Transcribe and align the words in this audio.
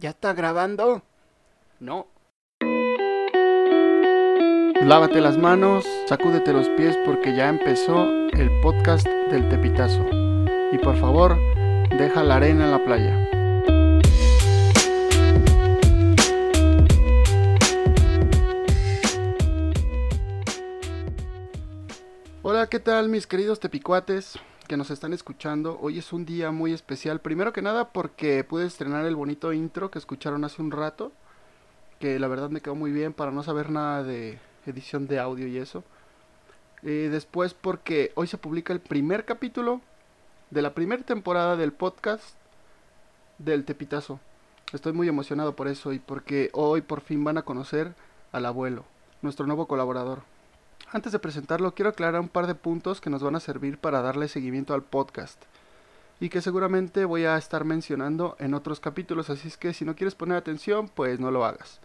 ¿Ya 0.00 0.10
está 0.10 0.32
grabando? 0.32 1.02
No. 1.80 2.06
Lávate 4.80 5.20
las 5.20 5.36
manos, 5.36 5.84
sacúdete 6.06 6.52
los 6.52 6.68
pies 6.68 6.96
porque 7.04 7.34
ya 7.34 7.48
empezó 7.48 8.04
el 8.04 8.48
podcast 8.62 9.04
del 9.04 9.48
Tepitazo. 9.48 10.06
Y 10.70 10.78
por 10.78 10.96
favor, 10.98 11.36
deja 11.98 12.22
la 12.22 12.36
arena 12.36 12.66
en 12.66 12.70
la 12.70 12.84
playa. 12.84 13.28
Hola, 22.42 22.68
¿qué 22.68 22.78
tal 22.78 23.08
mis 23.08 23.26
queridos 23.26 23.58
tepicuates 23.58 24.38
que 24.68 24.76
nos 24.76 24.90
están 24.90 25.14
escuchando? 25.14 25.78
Hoy 25.80 25.98
es 25.98 26.12
un 26.12 26.26
día 26.26 26.52
muy 26.52 26.72
especial. 26.74 27.20
Primero 27.20 27.52
que 27.54 27.62
nada 27.62 27.88
porque 27.88 28.44
pude 28.44 28.66
estrenar 28.66 29.06
el 29.06 29.16
bonito 29.16 29.52
intro 29.52 29.90
que 29.90 29.98
escucharon 29.98 30.44
hace 30.44 30.60
un 30.60 30.70
rato. 30.70 31.10
Que 31.98 32.18
la 32.18 32.28
verdad 32.28 32.50
me 32.50 32.60
quedó 32.60 32.74
muy 32.74 32.92
bien 32.92 33.14
para 33.14 33.32
no 33.32 33.42
saber 33.42 33.70
nada 33.70 34.02
de 34.04 34.38
edición 34.66 35.08
de 35.08 35.18
audio 35.18 35.48
y 35.48 35.56
eso. 35.56 35.82
Eh, 36.82 37.08
después 37.10 37.54
porque 37.54 38.12
hoy 38.14 38.26
se 38.26 38.36
publica 38.36 38.72
el 38.72 38.80
primer 38.80 39.24
capítulo 39.24 39.80
de 40.50 40.62
la 40.62 40.74
primera 40.74 41.02
temporada 41.02 41.56
del 41.56 41.72
podcast 41.72 42.36
del 43.38 43.64
Tepitazo. 43.64 44.20
Estoy 44.72 44.92
muy 44.92 45.08
emocionado 45.08 45.56
por 45.56 45.66
eso 45.66 45.94
y 45.94 45.98
porque 45.98 46.50
hoy 46.52 46.82
por 46.82 47.00
fin 47.00 47.24
van 47.24 47.38
a 47.38 47.42
conocer 47.42 47.94
al 48.32 48.44
abuelo, 48.44 48.84
nuestro 49.22 49.46
nuevo 49.46 49.66
colaborador. 49.66 50.20
Antes 50.90 51.12
de 51.12 51.18
presentarlo, 51.18 51.74
quiero 51.74 51.90
aclarar 51.90 52.20
un 52.20 52.28
par 52.28 52.46
de 52.46 52.54
puntos 52.54 53.00
que 53.00 53.10
nos 53.10 53.22
van 53.22 53.36
a 53.36 53.40
servir 53.40 53.78
para 53.78 54.00
darle 54.00 54.28
seguimiento 54.28 54.72
al 54.74 54.82
podcast 54.82 55.42
y 56.20 56.28
que 56.28 56.40
seguramente 56.40 57.04
voy 57.04 57.24
a 57.24 57.36
estar 57.36 57.64
mencionando 57.64 58.36
en 58.38 58.54
otros 58.54 58.80
capítulos, 58.80 59.30
así 59.30 59.48
es 59.48 59.56
que 59.56 59.72
si 59.72 59.84
no 59.84 59.94
quieres 59.94 60.14
poner 60.14 60.36
atención, 60.36 60.88
pues 60.88 61.20
no 61.20 61.30
lo 61.30 61.44
hagas. 61.44 61.80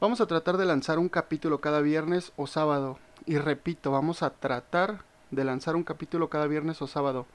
Vamos 0.00 0.20
a 0.20 0.26
tratar 0.26 0.56
de 0.56 0.64
lanzar 0.64 0.98
un 0.98 1.08
capítulo 1.08 1.60
cada 1.60 1.80
viernes 1.80 2.32
o 2.36 2.46
sábado. 2.46 2.98
Y 3.26 3.36
repito, 3.36 3.90
vamos 3.90 4.22
a 4.22 4.30
tratar 4.30 5.04
de 5.30 5.44
lanzar 5.44 5.76
un 5.76 5.84
capítulo 5.84 6.30
cada 6.30 6.46
viernes 6.46 6.80
o 6.82 6.86
sábado. 6.86 7.26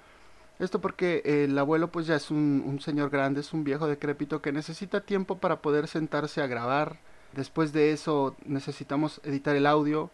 Esto 0.57 0.81
porque 0.81 1.21
el 1.25 1.57
abuelo 1.57 1.91
pues 1.91 2.07
ya 2.07 2.15
es 2.15 2.31
un, 2.31 2.63
un, 2.65 2.81
señor 2.81 3.09
grande, 3.09 3.41
es 3.41 3.53
un 3.53 3.63
viejo 3.63 3.87
decrépito 3.87 4.41
que 4.41 4.51
necesita 4.51 5.01
tiempo 5.01 5.37
para 5.37 5.61
poder 5.61 5.87
sentarse 5.87 6.41
a 6.41 6.47
grabar. 6.47 6.97
Después 7.33 7.71
de 7.71 7.91
eso 7.91 8.35
necesitamos 8.45 9.21
editar 9.23 9.55
el 9.55 9.67
audio, 9.67 10.09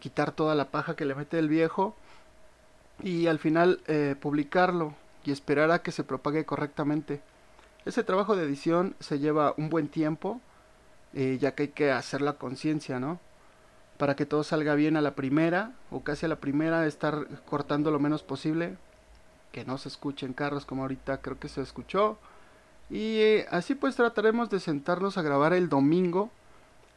quitar 0.00 0.32
toda 0.32 0.54
la 0.54 0.70
paja 0.70 0.96
que 0.96 1.04
le 1.04 1.14
mete 1.14 1.38
el 1.38 1.48
viejo 1.48 1.94
y 3.02 3.28
al 3.28 3.38
final 3.38 3.80
eh, 3.86 4.16
publicarlo 4.20 4.94
y 5.24 5.30
esperar 5.30 5.70
a 5.70 5.82
que 5.82 5.92
se 5.92 6.04
propague 6.04 6.44
correctamente. 6.44 7.20
Ese 7.84 8.04
trabajo 8.04 8.36
de 8.36 8.44
edición 8.44 8.94
se 9.00 9.18
lleva 9.18 9.54
un 9.56 9.70
buen 9.70 9.88
tiempo, 9.88 10.40
eh, 11.14 11.38
ya 11.40 11.54
que 11.54 11.64
hay 11.64 11.68
que 11.68 11.92
hacer 11.92 12.20
la 12.20 12.34
conciencia, 12.34 12.98
¿no? 13.00 13.18
Para 13.96 14.16
que 14.16 14.26
todo 14.26 14.42
salga 14.42 14.74
bien 14.74 14.96
a 14.96 15.00
la 15.00 15.14
primera 15.14 15.72
o 15.90 16.02
casi 16.02 16.26
a 16.26 16.28
la 16.28 16.36
primera, 16.36 16.86
estar 16.86 17.26
cortando 17.46 17.90
lo 17.90 17.98
menos 17.98 18.22
posible, 18.22 18.76
que 19.52 19.64
no 19.64 19.78
se 19.78 19.88
escuchen 19.88 20.32
carros 20.32 20.64
como 20.64 20.82
ahorita 20.82 21.20
creo 21.20 21.38
que 21.38 21.48
se 21.48 21.62
escuchó. 21.62 22.18
Y 22.88 23.18
eh, 23.18 23.46
así 23.50 23.74
pues 23.74 23.96
trataremos 23.96 24.50
de 24.50 24.60
sentarnos 24.60 25.16
a 25.18 25.22
grabar 25.22 25.52
el 25.52 25.68
domingo 25.68 26.30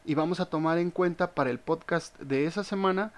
y 0.04 0.14
vamos 0.14 0.40
a 0.40 0.46
tomar 0.46 0.78
en 0.78 0.90
cuenta 0.90 1.32
para 1.32 1.50
el 1.50 1.58
podcast 1.58 2.18
de 2.20 2.46
esa 2.46 2.64
semana 2.64 3.12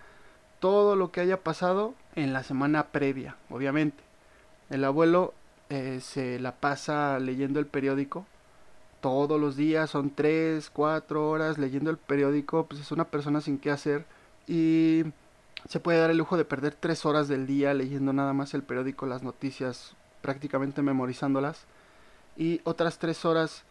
todo 0.61 0.97
lo 0.97 1.11
que 1.11 1.21
haya 1.21 1.43
pasado 1.43 1.95
en 2.15 2.33
la 2.33 2.43
semana 2.43 2.89
previa, 2.89 3.37
obviamente. 3.51 4.03
El 4.71 4.85
abuelo 4.85 5.35
eh, 5.69 6.01
se 6.01 6.39
la 6.39 6.53
pasa 6.53 7.19
leyendo 7.19 7.61
el 7.61 7.67
periódico 7.67 8.27
todos 9.01 9.41
los 9.41 9.57
días, 9.57 9.91
son 9.91 10.11
3, 10.11 10.71
4 10.71 11.29
horas 11.29 11.59
leyendo 11.59 11.91
el 11.91 11.97
periódico, 11.97 12.67
pues 12.67 12.81
es 12.81 12.93
una 12.93 13.05
persona 13.05 13.41
sin 13.41 13.59
qué 13.59 13.71
hacer 13.71 14.05
y 14.47 15.05
se 15.69 15.81
puede 15.81 15.99
dar 15.99 16.11
el 16.11 16.19
lujo 16.19 16.37
de 16.37 16.45
perder 16.45 16.75
3 16.75 17.05
horas 17.07 17.29
del 17.29 17.47
día 17.47 17.75
leyendo 17.75 18.13
nada 18.13 18.33
más 18.33 18.55
el 18.55 18.63
periódico, 18.63 19.07
las 19.07 19.23
noticias, 19.23 19.95
prácticamente 20.23 20.83
memorizándolas 20.83 21.67
y 22.37 22.61
otras 22.65 22.99
3 22.99 23.25
horas 23.25 23.65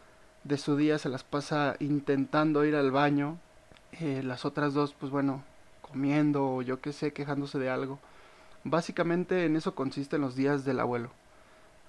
de 0.46 0.58
su 0.58 0.76
día 0.76 0.98
se 0.98 1.08
las 1.08 1.24
pasa 1.24 1.76
intentando 1.80 2.64
ir 2.64 2.76
al 2.76 2.92
baño. 2.92 3.38
Eh, 4.00 4.22
las 4.22 4.44
otras 4.44 4.74
dos, 4.74 4.94
pues 4.94 5.10
bueno, 5.10 5.42
comiendo 5.82 6.46
o 6.46 6.62
yo 6.62 6.80
qué 6.80 6.92
sé, 6.92 7.12
quejándose 7.12 7.58
de 7.58 7.68
algo. 7.68 7.98
Básicamente 8.62 9.44
en 9.44 9.56
eso 9.56 9.74
consisten 9.74 10.20
los 10.20 10.36
días 10.36 10.64
del 10.64 10.80
abuelo. 10.80 11.10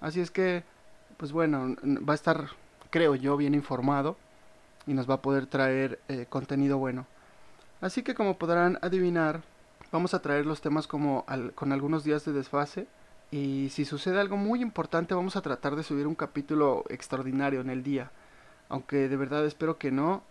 Así 0.01 0.21
es 0.21 0.31
que, 0.31 0.63
pues 1.17 1.31
bueno, 1.31 1.75
va 1.83 2.13
a 2.13 2.15
estar, 2.15 2.49
creo 2.89 3.15
yo, 3.15 3.37
bien 3.37 3.53
informado 3.53 4.17
y 4.87 4.93
nos 4.93 5.09
va 5.09 5.15
a 5.15 5.21
poder 5.21 5.45
traer 5.45 5.99
eh, 6.07 6.25
contenido 6.27 6.77
bueno. 6.77 7.05
Así 7.81 8.01
que 8.01 8.15
como 8.15 8.37
podrán 8.39 8.79
adivinar, 8.81 9.41
vamos 9.91 10.15
a 10.15 10.21
traer 10.21 10.47
los 10.47 10.61
temas 10.61 10.87
como 10.87 11.25
al, 11.27 11.53
con 11.53 11.71
algunos 11.73 12.03
días 12.03 12.25
de 12.25 12.33
desfase. 12.33 12.87
Y 13.29 13.69
si 13.71 13.85
sucede 13.85 14.19
algo 14.19 14.37
muy 14.37 14.61
importante, 14.61 15.13
vamos 15.13 15.35
a 15.35 15.41
tratar 15.41 15.75
de 15.75 15.83
subir 15.83 16.07
un 16.07 16.15
capítulo 16.15 16.85
extraordinario 16.89 17.61
en 17.61 17.69
el 17.69 17.83
día 17.83 18.09
aunque 18.69 19.07
de 19.07 19.17
verdad 19.17 19.45
espero 19.45 19.77
que 19.77 19.91
no, 19.91 20.23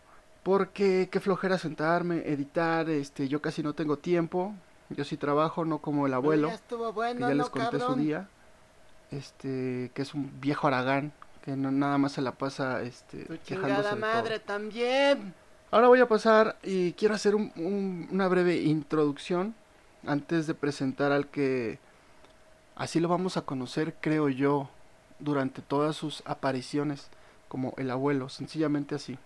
porque 0.43 1.09
qué 1.11 1.21
flojera 1.21 1.59
sentarme, 1.59 2.19
editar, 2.27 2.89
este, 2.89 3.29
yo 3.29 3.43
casi 3.43 3.63
no 3.63 3.75
tengo 3.75 3.99
tiempo, 3.99 4.55
yo 4.91 5.05
sí 5.05 5.17
trabajo, 5.17 5.65
no 5.65 5.79
como 5.79 6.07
el 6.07 6.15
abuelo, 6.15 6.53
bueno, 6.95 7.27
que 7.27 7.33
ya 7.33 7.35
les 7.35 7.51
conté 7.51 7.81
su 7.81 7.95
día, 7.97 8.29
este, 9.11 9.91
que 9.95 10.03
es 10.03 10.15
un 10.15 10.41
viejo 10.41 10.69
aragán, 10.69 11.13
que 11.43 11.57
no, 11.57 11.71
nada 11.71 11.99
más 11.99 12.13
se 12.13 12.21
la 12.21 12.33
pasa, 12.33 12.83
este, 12.83 13.25
tu 13.25 13.39
quejándose 13.39 13.95
de 13.95 14.01
madre 14.01 14.39
todo. 14.39 14.47
también. 14.55 15.35
Ahora 15.71 15.89
voy 15.89 16.01
a 16.01 16.07
pasar 16.07 16.57
y 16.63 16.93
quiero 16.93 17.15
hacer 17.15 17.35
un, 17.35 17.53
un, 17.57 18.09
una 18.13 18.29
breve 18.29 18.57
introducción 18.57 19.55
antes 20.07 20.47
de 20.47 20.55
presentar 20.55 21.11
al 21.11 21.27
que 21.27 21.81
así 22.77 23.01
lo 23.01 23.09
vamos 23.09 23.37
a 23.37 23.43
conocer, 23.43 23.97
creo 24.01 24.29
yo, 24.29 24.69
durante 25.19 25.63
todas 25.63 25.97
sus 25.97 26.23
apariciones 26.25 27.09
como 27.57 27.73
el 27.79 27.91
abuelo, 27.91 28.29
sencillamente 28.29 28.95
así. 28.95 29.17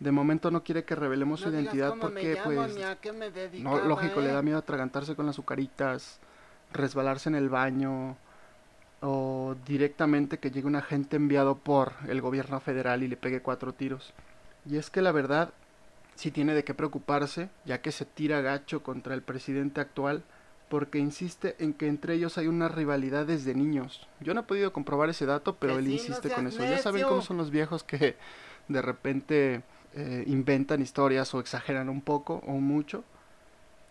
De 0.00 0.10
momento 0.10 0.50
no 0.50 0.64
quiere 0.64 0.84
que 0.84 0.94
revelemos 0.94 1.42
no 1.42 1.46
su 1.46 1.52
identidad 1.52 1.92
porque 2.00 2.32
llamo, 2.32 2.44
pues 2.46 2.74
dedicaba, 3.34 3.78
no 3.78 3.84
lógico 3.84 4.20
eh? 4.20 4.22
le 4.22 4.32
da 4.32 4.40
miedo 4.40 4.56
atragantarse 4.56 5.14
con 5.14 5.26
las 5.26 5.34
azucaritas, 5.34 6.18
resbalarse 6.72 7.28
en 7.28 7.34
el 7.34 7.50
baño 7.50 8.16
o 9.02 9.54
directamente 9.66 10.38
que 10.38 10.50
llegue 10.50 10.66
un 10.66 10.76
agente 10.76 11.16
enviado 11.16 11.56
por 11.56 11.92
el 12.08 12.22
gobierno 12.22 12.58
federal 12.58 13.02
y 13.02 13.08
le 13.08 13.18
pegue 13.18 13.42
cuatro 13.42 13.74
tiros. 13.74 14.14
Y 14.64 14.78
es 14.78 14.88
que 14.88 15.02
la 15.02 15.12
verdad 15.12 15.50
sí 16.14 16.30
tiene 16.30 16.54
de 16.54 16.64
qué 16.64 16.72
preocuparse, 16.72 17.50
ya 17.66 17.82
que 17.82 17.92
se 17.92 18.06
tira 18.06 18.40
gacho 18.40 18.82
contra 18.82 19.12
el 19.12 19.20
presidente 19.20 19.82
actual 19.82 20.22
porque 20.68 20.98
insiste 20.98 21.56
en 21.58 21.72
que 21.72 21.86
entre 21.86 22.14
ellos 22.14 22.38
hay 22.38 22.48
una 22.48 22.68
rivalidad 22.68 23.26
desde 23.26 23.54
niños. 23.54 24.08
Yo 24.20 24.34
no 24.34 24.40
he 24.40 24.44
podido 24.44 24.72
comprobar 24.72 25.08
ese 25.08 25.26
dato, 25.26 25.56
pero 25.56 25.78
él 25.78 25.88
insiste 25.88 26.30
con 26.30 26.46
eso. 26.46 26.62
Ya 26.64 26.78
saben 26.78 27.04
cómo 27.04 27.22
son 27.22 27.36
los 27.36 27.50
viejos 27.50 27.84
que 27.84 28.16
de 28.68 28.82
repente 28.82 29.62
eh, 29.94 30.24
inventan 30.26 30.82
historias 30.82 31.32
o 31.34 31.40
exageran 31.40 31.88
un 31.88 32.00
poco 32.00 32.42
o 32.46 32.52
mucho. 32.52 33.04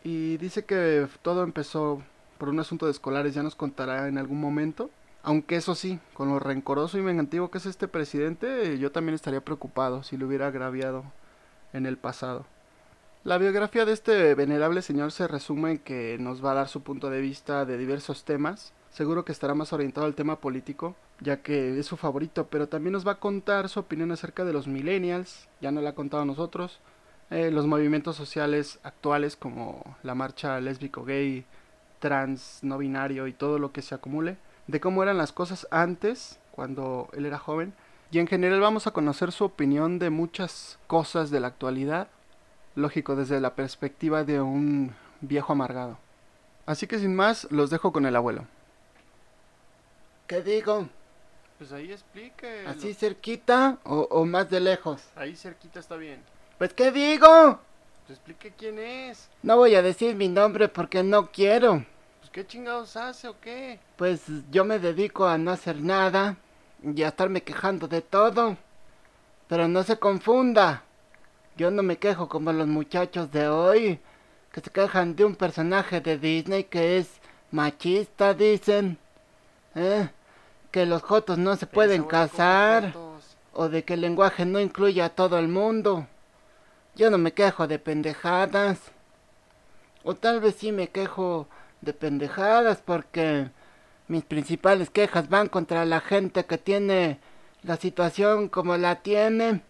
Y 0.04 0.38
dice 0.38 0.66
que 0.66 1.08
todo 1.22 1.44
empezó 1.44 2.02
por 2.38 2.50
un 2.50 2.60
asunto 2.60 2.86
de 2.86 2.92
escolares, 2.92 3.34
ya 3.34 3.44
nos 3.44 3.56
contará 3.56 4.08
en 4.08 4.18
algún 4.18 4.40
momento. 4.40 4.90
Aunque 5.24 5.56
eso 5.56 5.74
sí, 5.74 6.00
con 6.14 6.30
lo 6.30 6.38
rencoroso 6.38 7.00
y 7.00 7.02
vengativo 7.02 7.50
que 7.50 7.58
es 7.58 7.66
este 7.66 7.88
presidente, 7.88 8.78
yo 8.78 8.92
también 8.92 9.16
estaría 9.16 9.42
preocupado 9.42 10.04
si 10.04 10.18
lo 10.18 10.28
hubiera 10.28 10.48
agraviado 10.48 11.04
en 11.74 11.88
el 11.88 11.98
pasado. 11.98 12.46
La 13.26 13.40
biografía 13.40 13.86
de 13.86 13.94
este 13.94 14.36
venerable 14.36 14.84
señor 14.84 15.12
se 15.12 15.28
resume 15.28 15.72
en 15.72 15.80
que 15.80 16.16
nos 16.20 16.46
va 16.46 16.52
a 16.52 16.54
dar 16.54 16.68
su 16.68 16.84
punto 16.84 17.10
de 17.10 17.22
vista 17.22 17.66
de 17.66 17.76
diversos 17.76 18.24
temas. 18.24 18.72
Seguro 18.92 19.26
que 19.26 19.32
estará 19.32 19.56
más 19.56 19.74
orientado 19.74 20.06
al 20.06 20.14
tema 20.14 20.40
político, 20.40 20.96
ya 21.22 21.42
que 21.42 21.80
es 21.80 21.88
su 21.88 21.98
favorito, 21.98 22.46
pero 22.52 22.70
también 22.70 22.94
nos 22.94 23.06
va 23.06 23.14
a 23.14 23.20
contar 23.20 23.68
su 23.68 23.80
opinión 23.80 24.12
acerca 24.12 24.46
de 24.46 24.54
los 24.54 24.68
millennials, 24.68 25.50
ya 25.60 25.72
no 25.72 25.82
la 25.82 25.90
ha 25.90 25.96
contado 25.96 26.22
a 26.22 26.28
nosotros, 26.28 26.82
eh, 27.32 27.50
los 27.50 27.66
movimientos 27.66 28.16
sociales 28.16 28.78
actuales 28.84 29.36
como 29.36 29.98
la 30.04 30.14
marcha 30.14 30.62
lésbico 30.62 31.04
gay, 31.04 31.46
trans, 31.98 32.60
no 32.62 32.78
binario 32.78 33.26
y 33.26 33.34
todo 33.34 33.58
lo 33.58 33.72
que 33.72 33.82
se 33.82 33.96
acumule, 33.96 34.38
de 34.68 34.80
cómo 34.80 35.02
eran 35.02 35.18
las 35.18 35.32
cosas 35.32 35.68
antes, 35.72 36.40
cuando 36.52 37.10
él 37.14 37.26
era 37.26 37.40
joven, 37.40 37.74
y 38.12 38.20
en 38.20 38.28
general 38.28 38.62
vamos 38.62 38.86
a 38.86 38.92
conocer 38.92 39.32
su 39.32 39.46
opinión 39.46 39.98
de 39.98 40.12
muchas 40.12 40.78
cosas 40.86 41.32
de 41.32 41.40
la 41.40 41.48
actualidad 41.48 42.08
lógico 42.76 43.16
desde 43.16 43.40
la 43.40 43.56
perspectiva 43.56 44.24
de 44.24 44.42
un 44.42 44.94
viejo 45.22 45.54
amargado. 45.54 45.98
Así 46.66 46.88
que 46.88 47.00
sin 47.00 47.16
más, 47.16 47.48
los 47.52 47.70
dejo 47.70 47.92
con 47.92 48.06
el 48.06 48.16
abuelo. 48.16 48.46
¿Qué 50.28 50.42
digo? 50.42 50.88
Pues 51.58 51.72
ahí 51.72 51.92
explique. 51.92 52.66
¿Así 52.68 52.94
cerquita 52.94 53.78
o, 53.84 54.08
o, 54.10 54.26
más 54.26 54.50
de 54.50 54.60
lejos? 54.60 55.04
Ahí 55.16 55.36
cerquita 55.36 55.80
está 55.80 55.96
bien. 55.96 56.22
Pues 56.58 56.74
¿qué 56.74 56.92
digo? 56.92 57.60
Pues 58.06 58.18
explique 58.18 58.54
quién 58.58 58.80
es. 58.80 59.30
No 59.44 59.58
voy 59.58 59.76
a 59.76 59.82
decir 59.82 60.16
mi 60.16 60.28
nombre 60.28 60.68
porque 60.68 61.04
no 61.04 61.32
quiero. 61.32 61.86
Pues 62.20 62.32
qué 62.32 62.46
chingados 62.46 62.98
hace 62.98 63.28
o 63.28 63.40
qué? 63.40 63.80
Pues 63.96 64.24
yo 64.52 64.66
me 64.66 64.80
dedico 64.80 65.28
a 65.28 65.38
no 65.38 65.52
hacer 65.52 65.80
nada 65.80 66.38
y 66.84 67.04
a 67.04 67.10
estarme 67.10 67.44
quejando 67.44 67.88
de 67.88 68.02
todo. 68.02 68.58
Pero 69.48 69.68
no 69.68 69.84
se 69.84 69.98
confunda. 69.98 70.85
Yo 71.58 71.72
no 71.72 71.84
me 71.84 71.98
quejo 71.98 72.28
como 72.28 72.52
los 72.52 72.68
muchachos 72.68 73.32
de 73.32 73.48
hoy, 73.48 74.00
que 74.52 74.60
se 74.62 74.70
quejan 74.70 75.16
de 75.16 75.24
un 75.24 75.36
personaje 75.36 76.02
de 76.02 76.18
Disney 76.18 76.66
que 76.66 76.98
es 76.98 77.22
machista, 77.52 78.34
dicen. 78.34 78.98
¿Eh? 79.74 80.10
Que 80.72 80.86
los 80.86 81.02
jotos 81.02 81.38
no 81.38 81.56
se 81.56 81.66
pueden 81.66 82.04
casar. 82.04 82.94
O 83.54 83.70
de 83.70 83.86
que 83.86 83.94
el 83.94 84.02
lenguaje 84.02 84.46
no 84.46 84.60
incluye 84.60 85.02
a 85.02 85.10
todo 85.16 85.40
el 85.40 85.48
mundo. 85.48 86.08
Yo 86.96 87.10
no 87.10 87.18
me 87.18 87.34
quejo 87.34 87.68
de 87.68 87.80
pendejadas. 87.80 88.80
O 90.04 90.14
tal 90.14 90.42
vez 90.42 90.56
sí 90.56 90.74
me 90.74 90.90
quejo 90.90 91.48
de 91.80 91.94
pendejadas 91.94 92.82
porque 92.84 93.50
mis 94.10 94.26
principales 94.26 94.90
quejas 94.90 95.30
van 95.30 95.48
contra 95.48 95.86
la 95.86 96.02
gente 96.02 96.46
que 96.46 96.58
tiene 96.58 97.20
la 97.64 97.78
situación 97.78 98.50
como 98.50 98.76
la 98.76 98.98
tiene. 98.98 99.62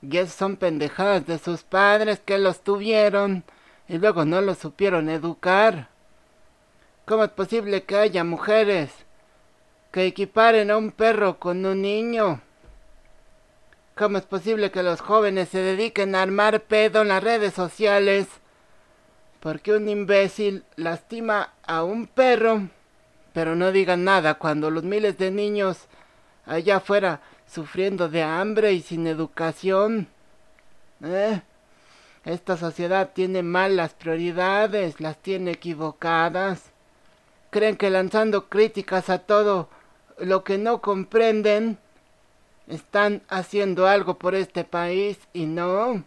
Y 0.00 0.26
son 0.26 0.56
pendejadas 0.56 1.26
de 1.26 1.38
sus 1.38 1.62
padres 1.64 2.20
que 2.20 2.38
los 2.38 2.60
tuvieron 2.60 3.44
y 3.88 3.98
luego 3.98 4.24
no 4.24 4.40
los 4.40 4.58
supieron 4.58 5.08
educar. 5.08 5.88
¿Cómo 7.04 7.24
es 7.24 7.30
posible 7.30 7.84
que 7.84 7.96
haya 7.96 8.22
mujeres 8.22 8.92
que 9.90 10.06
equiparen 10.06 10.70
a 10.70 10.76
un 10.76 10.92
perro 10.92 11.38
con 11.38 11.64
un 11.64 11.82
niño? 11.82 12.42
¿Cómo 13.96 14.18
es 14.18 14.24
posible 14.24 14.70
que 14.70 14.82
los 14.84 15.00
jóvenes 15.00 15.48
se 15.48 15.58
dediquen 15.58 16.14
a 16.14 16.22
armar 16.22 16.60
pedo 16.60 17.02
en 17.02 17.08
las 17.08 17.24
redes 17.24 17.54
sociales? 17.54 18.28
Porque 19.40 19.72
un 19.72 19.88
imbécil 19.88 20.64
lastima 20.76 21.54
a 21.66 21.82
un 21.82 22.06
perro, 22.06 22.68
pero 23.32 23.56
no 23.56 23.72
digan 23.72 24.04
nada 24.04 24.34
cuando 24.34 24.70
los 24.70 24.84
miles 24.84 25.18
de 25.18 25.32
niños 25.32 25.86
allá 26.46 26.76
afuera 26.76 27.20
sufriendo 27.48 28.08
de 28.08 28.22
hambre 28.22 28.72
y 28.72 28.82
sin 28.82 29.06
educación. 29.06 30.08
¿Eh? 31.02 31.40
Esta 32.24 32.56
sociedad 32.56 33.10
tiene 33.14 33.42
malas 33.42 33.94
prioridades, 33.94 35.00
las 35.00 35.16
tiene 35.18 35.52
equivocadas. 35.52 36.70
Creen 37.50 37.76
que 37.76 37.90
lanzando 37.90 38.48
críticas 38.48 39.08
a 39.08 39.20
todo 39.20 39.68
lo 40.18 40.44
que 40.44 40.58
no 40.58 40.80
comprenden, 40.82 41.78
están 42.66 43.22
haciendo 43.28 43.86
algo 43.86 44.18
por 44.18 44.34
este 44.34 44.64
país 44.64 45.18
y 45.32 45.46
no. 45.46 46.04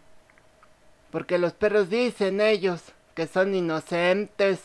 Porque 1.10 1.38
los 1.38 1.52
perros 1.54 1.90
dicen 1.90 2.40
ellos 2.40 2.92
que 3.14 3.26
son 3.26 3.54
inocentes. 3.54 4.60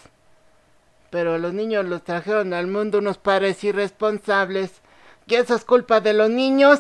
Pero 1.10 1.38
los 1.38 1.54
niños 1.54 1.86
los 1.86 2.04
trajeron 2.04 2.54
al 2.54 2.68
mundo 2.68 3.00
unos 3.00 3.18
padres 3.18 3.64
irresponsables 3.64 4.82
¿Y 5.28 5.36
eso 5.36 5.56
es 5.56 5.66
culpa 5.66 6.00
de 6.00 6.14
los 6.14 6.30
niños? 6.30 6.80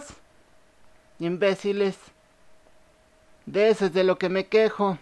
Imbéciles. 1.19 1.97
De 3.45 3.69
eso 3.69 3.87
es 3.87 3.93
de 3.93 4.05
lo 4.05 4.17
que 4.17 4.29
me 4.29 4.47
quejo. 4.47 4.97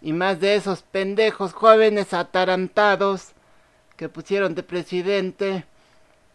Y 0.00 0.12
más 0.12 0.40
de 0.40 0.56
esos 0.56 0.82
pendejos 0.82 1.52
jóvenes 1.52 2.12
atarantados 2.12 3.28
que 3.96 4.08
pusieron 4.08 4.56
de 4.56 4.64
presidente 4.64 5.64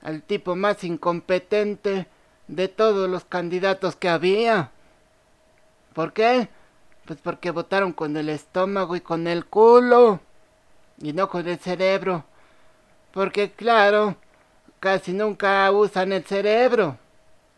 al 0.02 0.22
tipo 0.22 0.56
más 0.56 0.84
incompetente 0.86 2.08
de 2.48 2.68
todos 2.70 3.10
los 3.10 3.26
candidatos 3.26 3.98
que 3.98 4.08
había. 4.08 4.72
¿Por 5.94 6.14
qué? 6.14 6.48
Pues 7.06 7.20
porque 7.22 7.52
votaron 7.52 7.92
con 7.92 8.16
el 8.16 8.30
estómago 8.30 8.96
y 8.96 9.02
con 9.02 9.28
el 9.28 9.46
culo. 9.46 10.22
Y 11.00 11.12
no 11.12 11.28
con 11.28 11.48
el 11.48 11.60
cerebro. 11.60 12.24
Porque 13.12 13.52
claro, 13.52 14.16
casi 14.86 15.14
nunca 15.14 15.72
usan 15.72 16.14
el 16.14 16.24
cerebro. 16.26 16.96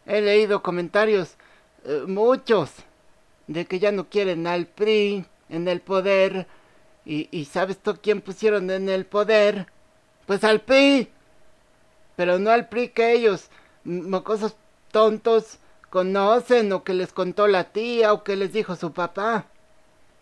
He 0.06 0.22
leído 0.22 0.64
comentarios, 0.64 1.36
eh, 1.84 2.06
muchos, 2.08 2.72
de 3.48 3.66
que 3.66 3.80
ya 3.80 3.92
no 3.92 4.08
quieren 4.08 4.48
al 4.48 4.66
PRI 4.66 5.26
en 5.50 5.68
el 5.68 5.82
poder. 5.82 6.48
Y, 7.04 7.28
y 7.38 7.44
¿sabes 7.44 7.80
tú 7.80 7.98
quién 8.02 8.22
pusieron 8.22 8.72
en 8.72 8.88
el 8.88 9.06
poder? 9.06 9.68
Pues 10.26 10.46
al 10.46 10.62
PRI. 10.62 11.10
Pero 12.16 12.40
no 12.40 12.50
al 12.50 12.70
PRI 12.70 12.88
que 12.92 13.12
ellos, 13.12 13.50
mocosos 13.84 14.56
tontos, 14.94 15.58
conocen 15.90 16.72
o 16.72 16.86
que 16.86 16.94
les 16.94 17.12
contó 17.12 17.48
la 17.48 17.66
tía 17.66 18.14
o 18.14 18.24
que 18.24 18.38
les 18.38 18.54
dijo 18.54 18.78
su 18.78 18.94
papá. 18.94 19.48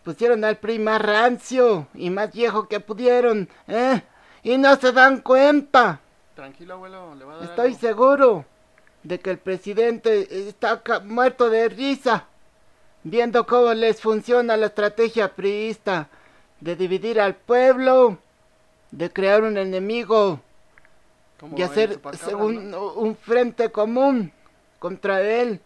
Pusieron 0.04 0.44
al 0.44 0.58
PRI 0.58 0.80
más 0.80 1.00
rancio 1.00 1.88
y 1.94 2.10
más 2.10 2.32
viejo 2.34 2.68
que 2.68 2.80
pudieron, 2.80 3.48
¿eh? 3.68 4.02
Y 4.42 4.58
no 4.58 4.76
se 4.78 4.92
dan 4.92 5.22
cuenta. 5.22 6.02
Tranquilo, 6.36 6.74
abuelo, 6.74 7.16
le 7.16 7.24
va 7.24 7.36
a 7.36 7.38
dar 7.38 7.50
Estoy 7.50 7.76
seguro 7.76 8.46
de 9.04 9.20
que 9.20 9.32
el 9.32 9.38
presidente 9.38 10.28
está 10.50 10.82
muerto 11.06 11.50
de 11.50 11.70
risa 11.70 12.28
viendo 13.04 13.46
cómo 13.46 13.74
les 13.74 14.02
funciona 14.02 14.58
la 14.58 14.66
estrategia 14.66 15.34
priista 15.34 16.10
de 16.60 16.76
dividir 16.76 17.22
al 17.22 17.36
pueblo, 17.36 18.18
de 18.92 19.10
crear 19.14 19.44
un 19.44 19.58
enemigo 19.58 20.42
y 21.56 21.62
hacer 21.62 22.02
según 22.18 22.74
un 22.74 23.16
frente 23.16 23.72
común 23.72 24.34
contra 24.80 25.22
él, 25.22 25.62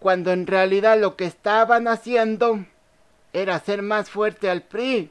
cuando 0.00 0.32
en 0.32 0.48
realidad 0.48 0.98
lo 0.98 1.14
que 1.14 1.26
estaban 1.26 1.86
haciendo 1.86 2.64
era 3.32 3.54
hacer 3.54 3.82
más 3.82 4.10
fuerte 4.10 4.50
al 4.50 4.62
PRI. 4.62 5.10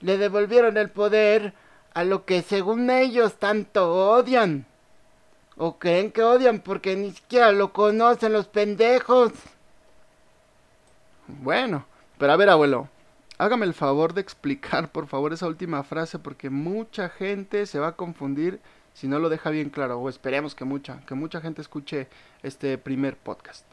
Le 0.00 0.16
devolvieron 0.16 0.78
el 0.78 0.88
poder 0.88 1.52
a 1.94 2.04
lo 2.04 2.24
que 2.24 2.42
según 2.42 2.90
ellos 2.90 3.34
tanto 3.38 3.92
odian. 3.92 4.66
O 5.56 5.78
creen 5.78 6.10
que 6.10 6.22
odian 6.22 6.60
porque 6.60 6.96
ni 6.96 7.12
siquiera 7.12 7.52
lo 7.52 7.72
conocen 7.72 8.32
los 8.32 8.46
pendejos. 8.46 9.32
Bueno, 11.28 11.86
pero 12.18 12.32
a 12.32 12.36
ver 12.36 12.48
abuelo, 12.48 12.88
hágame 13.38 13.66
el 13.66 13.74
favor 13.74 14.14
de 14.14 14.20
explicar 14.20 14.90
por 14.90 15.06
favor 15.06 15.32
esa 15.32 15.46
última 15.46 15.82
frase 15.82 16.18
porque 16.18 16.50
mucha 16.50 17.08
gente 17.08 17.66
se 17.66 17.78
va 17.78 17.88
a 17.88 17.96
confundir 17.96 18.60
si 18.94 19.08
no 19.08 19.18
lo 19.18 19.28
deja 19.28 19.50
bien 19.50 19.70
claro. 19.70 19.98
O 20.00 20.08
esperemos 20.08 20.54
que 20.54 20.64
mucha, 20.64 21.00
que 21.06 21.14
mucha 21.14 21.40
gente 21.40 21.60
escuche 21.60 22.08
este 22.42 22.78
primer 22.78 23.16
podcast. 23.16 23.64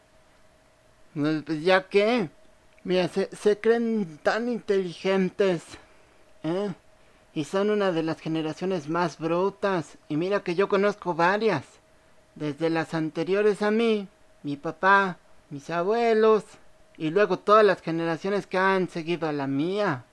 Pues 1.13 1.63
ya 1.63 1.87
que, 1.87 2.29
mira, 2.83 3.07
se, 3.07 3.33
se 3.35 3.59
creen 3.59 4.19
tan 4.21 4.49
inteligentes. 4.49 5.63
¿Eh? 6.43 6.71
Y 7.39 7.45
son 7.45 7.69
una 7.69 7.93
de 7.93 8.03
las 8.03 8.19
generaciones 8.19 8.89
más 8.89 9.17
brutas. 9.17 9.97
Y 10.09 10.17
mira 10.17 10.43
que 10.43 10.55
yo 10.55 10.67
conozco 10.67 11.13
varias. 11.13 11.63
Desde 12.35 12.69
las 12.69 12.93
anteriores 12.93 13.61
a 13.61 13.71
mí, 13.71 14.09
mi 14.43 14.57
papá, 14.57 15.19
mis 15.49 15.69
abuelos 15.69 16.43
y 16.97 17.11
luego 17.11 17.39
todas 17.39 17.63
las 17.63 17.81
generaciones 17.81 18.45
que 18.45 18.57
han 18.57 18.89
seguido 18.89 19.25
a 19.25 19.31
la 19.31 19.47
mía. 19.47 20.03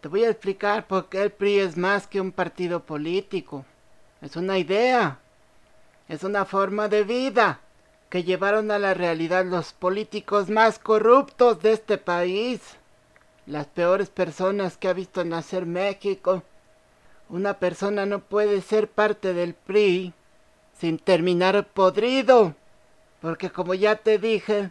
Te 0.00 0.08
voy 0.08 0.24
a 0.24 0.30
explicar 0.30 0.88
por 0.88 1.08
qué 1.08 1.22
el 1.22 1.30
PRI 1.30 1.60
es 1.60 1.76
más 1.76 2.08
que 2.08 2.20
un 2.20 2.32
partido 2.32 2.80
político. 2.80 3.64
Es 4.20 4.34
una 4.34 4.58
idea. 4.58 5.20
Es 6.08 6.24
una 6.24 6.44
forma 6.44 6.88
de 6.88 7.04
vida 7.04 7.60
que 8.10 8.24
llevaron 8.24 8.72
a 8.72 8.80
la 8.80 8.92
realidad 8.92 9.44
los 9.44 9.72
políticos 9.72 10.50
más 10.50 10.80
corruptos 10.80 11.62
de 11.62 11.74
este 11.74 11.96
país 11.96 12.60
las 13.46 13.66
peores 13.66 14.08
personas 14.10 14.76
que 14.76 14.88
ha 14.88 14.92
visto 14.92 15.24
nacer 15.24 15.66
México. 15.66 16.42
Una 17.28 17.54
persona 17.54 18.06
no 18.06 18.20
puede 18.20 18.60
ser 18.60 18.88
parte 18.88 19.34
del 19.34 19.54
PRI 19.54 20.12
sin 20.78 20.98
terminar 20.98 21.66
podrido, 21.68 22.54
porque 23.20 23.50
como 23.50 23.74
ya 23.74 23.96
te 23.96 24.18
dije, 24.18 24.70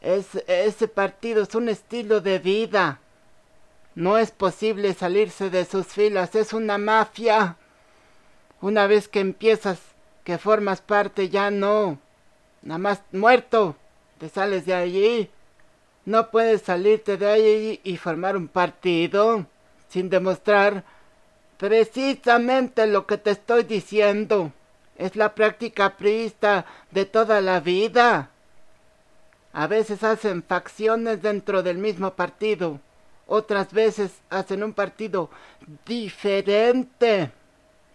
ese 0.00 0.88
partido 0.88 1.42
es 1.42 1.54
un 1.54 1.68
estilo 1.68 2.20
de 2.20 2.38
vida. 2.38 3.00
No 3.94 4.18
es 4.18 4.30
posible 4.30 4.94
salirse 4.94 5.50
de 5.50 5.64
sus 5.64 5.86
filas, 5.88 6.34
es 6.34 6.52
una 6.52 6.78
mafia. 6.78 7.56
Una 8.60 8.86
vez 8.86 9.08
que 9.08 9.20
empiezas, 9.20 9.80
que 10.24 10.38
formas 10.38 10.80
parte, 10.80 11.28
ya 11.28 11.50
no. 11.50 11.98
Nada 12.62 12.78
más 12.78 13.02
muerto, 13.12 13.76
te 14.18 14.28
sales 14.28 14.66
de 14.66 14.74
allí. 14.74 15.30
No 16.10 16.32
puedes 16.32 16.62
salirte 16.62 17.16
de 17.16 17.26
ahí 17.30 17.80
y 17.84 17.96
formar 17.96 18.36
un 18.36 18.48
partido 18.48 19.46
sin 19.88 20.10
demostrar 20.10 20.82
precisamente 21.56 22.88
lo 22.88 23.06
que 23.06 23.16
te 23.16 23.30
estoy 23.30 23.62
diciendo. 23.62 24.52
Es 24.96 25.14
la 25.14 25.36
práctica 25.36 25.96
priista 25.96 26.66
de 26.90 27.04
toda 27.04 27.40
la 27.40 27.60
vida. 27.60 28.30
A 29.52 29.68
veces 29.68 30.02
hacen 30.02 30.42
facciones 30.42 31.22
dentro 31.22 31.62
del 31.62 31.78
mismo 31.78 32.10
partido. 32.14 32.80
Otras 33.28 33.72
veces 33.72 34.10
hacen 34.30 34.64
un 34.64 34.72
partido 34.72 35.30
diferente. 35.86 37.30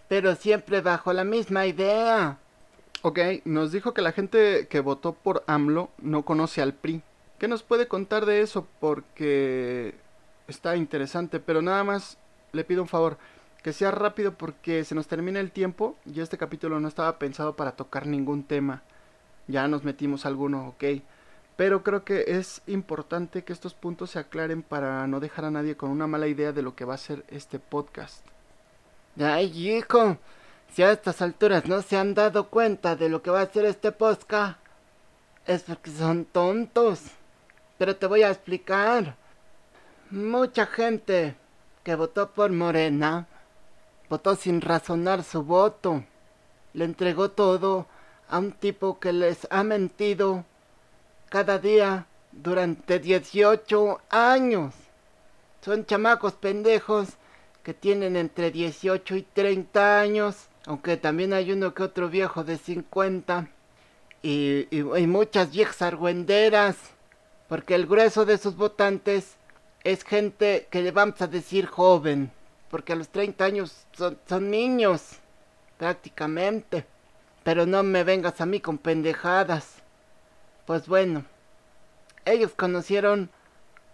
Pero 0.07 0.35
siempre 0.35 0.79
bajo 0.79 1.11
la 1.11 1.25
misma 1.25 1.65
idea. 1.65 2.37
Ok, 3.01 3.19
nos 3.43 3.73
dijo 3.73 3.93
que 3.93 4.01
la 4.01 4.13
gente 4.13 4.69
que 4.69 4.79
votó 4.79 5.11
por 5.11 5.43
AMLO 5.47 5.89
no 5.97 6.23
conoce 6.23 6.61
al 6.61 6.73
PRI. 6.73 7.03
¿Qué 7.39 7.47
nos 7.47 7.63
puede 7.63 7.87
contar 7.87 8.25
de 8.25 8.41
eso? 8.41 8.67
Porque 8.79 9.95
está 10.47 10.75
interesante, 10.75 11.39
pero 11.39 11.61
nada 11.61 11.83
más 11.83 12.17
le 12.53 12.63
pido 12.63 12.81
un 12.81 12.87
favor, 12.87 13.17
que 13.61 13.73
sea 13.73 13.91
rápido 13.91 14.33
porque 14.33 14.83
se 14.83 14.95
nos 14.95 15.07
termina 15.07 15.39
el 15.39 15.51
tiempo 15.51 15.95
y 16.05 16.21
este 16.21 16.37
capítulo 16.37 16.79
no 16.79 16.87
estaba 16.87 17.19
pensado 17.19 17.55
para 17.55 17.73
tocar 17.73 18.07
ningún 18.07 18.43
tema. 18.43 18.83
ya 19.47 19.67
nos 19.67 19.83
metimos 19.83 20.25
alguno, 20.25 20.69
ok. 20.69 21.01
Pero 21.55 21.83
creo 21.83 22.03
que 22.03 22.25
es 22.27 22.61
importante 22.67 23.43
que 23.43 23.53
estos 23.53 23.73
puntos 23.73 24.11
se 24.11 24.19
aclaren 24.19 24.61
para 24.61 25.07
no 25.07 25.19
dejar 25.19 25.45
a 25.45 25.51
nadie 25.51 25.77
con 25.77 25.89
una 25.89 26.07
mala 26.07 26.27
idea 26.27 26.51
de 26.51 26.61
lo 26.61 26.75
que 26.75 26.85
va 26.85 26.95
a 26.95 26.97
ser 26.97 27.23
este 27.29 27.59
podcast. 27.59 28.25
Ay, 29.19 29.69
hijo, 29.69 30.17
si 30.73 30.83
a 30.83 30.91
estas 30.91 31.21
alturas 31.21 31.65
no 31.67 31.81
se 31.81 31.97
han 31.97 32.13
dado 32.13 32.49
cuenta 32.49 32.95
de 32.95 33.09
lo 33.09 33.21
que 33.21 33.31
va 33.31 33.41
a 33.41 33.51
ser 33.51 33.65
este 33.65 33.91
podcast, 33.91 34.59
es 35.45 35.63
porque 35.63 35.91
son 35.91 36.25
tontos. 36.25 37.01
Pero 37.77 37.95
te 37.95 38.07
voy 38.07 38.23
a 38.23 38.29
explicar. 38.29 39.15
Mucha 40.11 40.65
gente 40.65 41.35
que 41.83 41.95
votó 41.95 42.31
por 42.31 42.51
Morena 42.51 43.27
votó 44.09 44.35
sin 44.35 44.61
razonar 44.61 45.23
su 45.23 45.43
voto. 45.43 46.03
Le 46.73 46.85
entregó 46.85 47.31
todo 47.31 47.87
a 48.29 48.39
un 48.39 48.51
tipo 48.51 48.99
que 48.99 49.13
les 49.13 49.47
ha 49.49 49.63
mentido 49.63 50.45
cada 51.29 51.59
día 51.59 52.07
durante 52.31 52.99
18 52.99 54.01
años. 54.09 54.73
Son 55.61 55.85
chamacos 55.85 56.33
pendejos 56.33 57.09
que 57.63 57.73
tienen 57.73 58.15
entre 58.15 58.51
18 58.51 59.15
y 59.15 59.23
30 59.23 59.99
años, 59.99 60.47
aunque 60.67 60.97
también 60.97 61.33
hay 61.33 61.51
uno 61.51 61.73
que 61.73 61.83
otro 61.83 62.09
viejo 62.09 62.43
de 62.43 62.57
50. 62.57 63.49
Y, 64.21 64.67
y, 64.71 65.07
muchas 65.07 65.51
viejas 65.51 65.81
argüenderas, 65.81 66.77
porque 67.47 67.75
el 67.75 67.85
grueso 67.85 68.25
de 68.25 68.37
sus 68.37 68.55
votantes 68.55 69.35
es 69.83 70.03
gente 70.03 70.67
que 70.71 70.81
le 70.81 70.91
vamos 70.91 71.21
a 71.21 71.27
decir 71.27 71.67
joven, 71.67 72.31
porque 72.69 72.93
a 72.93 72.95
los 72.95 73.09
30 73.09 73.45
años 73.45 73.85
son, 73.93 74.17
son 74.27 74.49
niños, 74.49 75.19
prácticamente. 75.77 76.85
Pero 77.43 77.67
no 77.67 77.83
me 77.83 78.03
vengas 78.03 78.41
a 78.41 78.47
mí 78.47 78.59
con 78.59 78.79
pendejadas. 78.79 79.83
Pues 80.65 80.87
bueno, 80.87 81.23
ellos 82.25 82.53
conocieron 82.55 83.29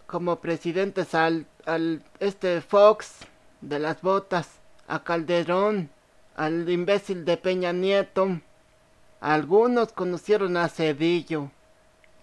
como 0.08 0.39
presidentes 0.39 1.13
al, 1.13 1.46
al 1.65 2.01
este 2.20 2.62
Fox 2.62 3.15
de 3.60 3.79
las 3.79 4.01
botas, 4.01 4.50
a 4.88 5.03
Calderón, 5.03 5.89
al 6.38 6.70
imbécil 6.70 7.25
de 7.25 7.36
Peña 7.36 7.74
Nieto. 7.74 8.39
Algunos 9.20 9.91
conocieron 9.91 10.55
a 10.55 10.70
Cedillo 10.70 11.51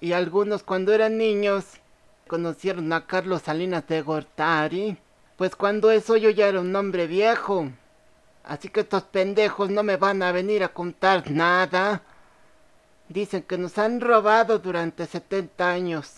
y 0.00 0.12
algunos 0.12 0.62
cuando 0.62 0.92
eran 0.92 1.18
niños 1.18 1.64
conocieron 2.26 2.92
a 2.92 3.06
Carlos 3.06 3.42
Salinas 3.42 3.86
de 3.86 4.02
Gortari. 4.02 4.96
Pues 5.36 5.56
cuando 5.56 5.90
eso 5.90 6.16
yo 6.16 6.30
ya 6.30 6.48
era 6.48 6.60
un 6.60 6.74
hombre 6.76 7.06
viejo. 7.06 7.70
Así 8.44 8.68
que 8.68 8.80
estos 8.80 9.04
pendejos 9.04 9.70
no 9.70 9.82
me 9.82 9.96
van 9.96 10.22
a 10.22 10.32
venir 10.32 10.62
a 10.62 10.68
contar 10.68 11.30
nada. 11.30 12.02
Dicen 13.08 13.42
que 13.42 13.58
nos 13.58 13.78
han 13.78 14.00
robado 14.00 14.58
durante 14.58 15.06
70 15.06 15.70
años. 15.70 16.14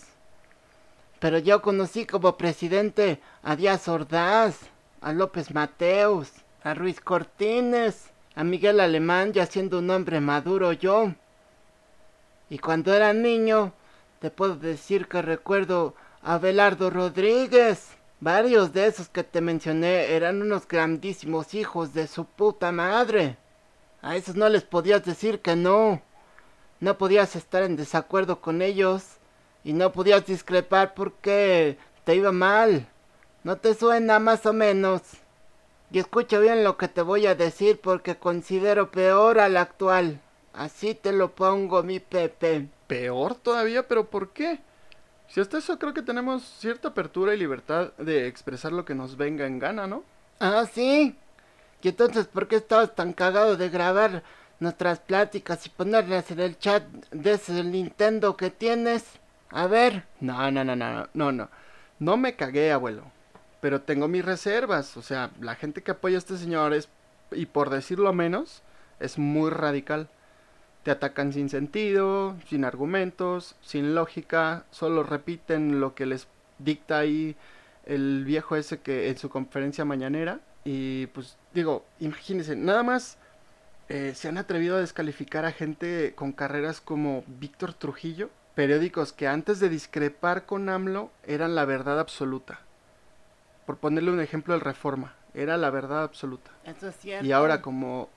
Pero 1.19 1.37
yo 1.37 1.61
conocí 1.61 2.05
como 2.05 2.37
presidente 2.37 3.21
a 3.43 3.55
Díaz 3.55 3.87
Ordaz, 3.87 4.57
a 5.01 5.13
López 5.13 5.53
Mateos, 5.53 6.31
a 6.63 6.73
Ruiz 6.73 6.99
Cortines, 6.99 8.09
a 8.35 8.43
Miguel 8.43 8.79
Alemán 8.79 9.33
ya 9.33 9.45
siendo 9.45 9.79
un 9.79 9.89
hombre 9.89 10.19
maduro 10.19 10.73
yo. 10.73 11.13
Y 12.51 12.59
cuando 12.59 12.93
era 12.93 13.13
niño, 13.13 13.73
te 14.19 14.29
puedo 14.29 14.55
decir 14.55 15.07
que 15.07 15.23
recuerdo 15.23 15.95
a 16.21 16.37
Belardo 16.37 16.91
Rodríguez, 16.91 17.97
Varios 18.23 18.71
de 18.71 18.85
esos 18.85 19.09
que 19.09 19.23
te 19.23 19.41
mencioné 19.41 20.13
eran 20.13 20.43
unos 20.43 20.67
grandísimos 20.67 21.55
hijos 21.55 21.95
de 21.95 22.05
su 22.05 22.25
puta 22.25 22.71
madre. 22.71 23.35
A 24.03 24.15
esos 24.15 24.35
no 24.35 24.47
les 24.47 24.61
podías 24.61 25.03
decir 25.03 25.41
que 25.41 25.55
no. 25.55 26.03
No 26.79 26.99
podías 26.99 27.35
estar 27.35 27.63
en 27.63 27.75
desacuerdo 27.75 28.39
con 28.39 28.61
ellos. 28.61 29.17
Y 29.63 29.73
no 29.73 29.91
podías 29.91 30.23
discrepar 30.27 30.93
porque 30.93 31.79
te 32.03 32.13
iba 32.13 32.31
mal. 32.31 32.87
¿No 33.43 33.57
te 33.57 33.73
suena 33.73 34.19
más 34.19 34.45
o 34.45 34.53
menos? 34.53 35.01
Y 35.89 35.97
escucha 35.97 36.37
bien 36.37 36.63
lo 36.63 36.77
que 36.77 36.87
te 36.87 37.01
voy 37.01 37.25
a 37.25 37.33
decir 37.33 37.81
porque 37.81 38.17
considero 38.17 38.91
peor 38.91 39.39
al 39.39 39.57
actual. 39.57 40.21
Así 40.53 40.95
te 40.95 41.11
lo 41.13 41.33
pongo, 41.33 41.83
mi 41.83 41.99
Pepe. 41.99 42.67
¿Peor 42.87 43.35
todavía? 43.35 43.87
¿Pero 43.87 44.09
por 44.09 44.29
qué? 44.29 44.59
Si 45.27 45.39
hasta 45.39 45.59
eso 45.59 45.79
creo 45.79 45.93
que 45.93 46.01
tenemos 46.01 46.43
cierta 46.43 46.89
apertura 46.89 47.33
y 47.33 47.37
libertad 47.37 47.93
de 47.97 48.27
expresar 48.27 48.73
lo 48.73 48.83
que 48.83 48.95
nos 48.95 49.15
venga 49.15 49.45
en 49.45 49.59
gana, 49.59 49.87
¿no? 49.87 50.03
Ah, 50.41 50.65
sí. 50.71 51.15
Y 51.81 51.87
entonces, 51.87 52.27
¿por 52.27 52.47
qué 52.47 52.57
estabas 52.57 52.93
tan 52.95 53.13
cagado 53.13 53.55
de 53.55 53.69
grabar 53.69 54.23
nuestras 54.59 54.99
pláticas 54.99 55.65
y 55.65 55.69
ponerlas 55.69 56.29
en 56.31 56.41
el 56.41 56.59
chat 56.59 56.83
de 57.11 57.33
ese 57.33 57.63
Nintendo 57.63 58.35
que 58.35 58.49
tienes? 58.51 59.05
A 59.51 59.67
ver. 59.67 60.05
No, 60.19 60.51
no, 60.51 60.63
no, 60.63 60.75
no, 60.75 61.07
no, 61.13 61.31
no. 61.31 61.49
No 61.99 62.17
me 62.17 62.35
cagué, 62.35 62.71
abuelo. 62.71 63.03
Pero 63.61 63.81
tengo 63.81 64.07
mis 64.07 64.25
reservas. 64.25 64.97
O 64.97 65.01
sea, 65.01 65.31
la 65.39 65.55
gente 65.55 65.81
que 65.81 65.91
apoya 65.91 66.17
a 66.17 66.19
este 66.19 66.37
señor 66.37 66.73
es, 66.73 66.89
y 67.31 67.45
por 67.45 67.69
decirlo 67.69 68.11
menos, 68.11 68.63
es 68.99 69.17
muy 69.17 69.49
radical. 69.49 70.09
Te 70.83 70.91
atacan 70.91 71.31
sin 71.31 71.49
sentido, 71.49 72.35
sin 72.47 72.65
argumentos, 72.65 73.55
sin 73.61 73.93
lógica, 73.93 74.65
solo 74.71 75.03
repiten 75.03 75.79
lo 75.79 75.93
que 75.93 76.05
les 76.05 76.27
dicta 76.57 76.99
ahí 76.99 77.35
el 77.85 78.23
viejo 78.25 78.55
ese 78.55 78.79
que 78.79 79.09
en 79.09 79.17
su 79.17 79.29
conferencia 79.29 79.85
mañanera. 79.85 80.39
Y 80.63 81.07
pues 81.07 81.37
digo, 81.53 81.85
imagínense, 81.99 82.55
nada 82.55 82.83
más 82.83 83.17
eh, 83.89 84.13
se 84.15 84.27
han 84.27 84.37
atrevido 84.37 84.77
a 84.77 84.79
descalificar 84.79 85.45
a 85.45 85.51
gente 85.51 86.13
con 86.15 86.31
carreras 86.31 86.81
como 86.81 87.23
Víctor 87.27 87.73
Trujillo, 87.73 88.29
periódicos 88.55 89.11
que 89.13 89.27
antes 89.27 89.59
de 89.59 89.69
discrepar 89.69 90.45
con 90.45 90.69
AMLO 90.69 91.11
eran 91.25 91.55
la 91.55 91.65
verdad 91.65 91.99
absoluta. 91.99 92.61
Por 93.65 93.77
ponerle 93.77 94.11
un 94.11 94.19
ejemplo, 94.19 94.53
el 94.53 94.61
Reforma, 94.61 95.13
era 95.33 95.57
la 95.57 95.69
verdad 95.69 96.03
absoluta. 96.03 96.51
Y 97.23 97.31
ahora 97.31 97.61
como 97.61 98.09